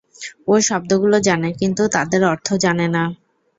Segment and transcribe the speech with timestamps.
[0.47, 3.03] ও শব্দগুলো জানে, কিন্তু তাদের অর্থ জানে না।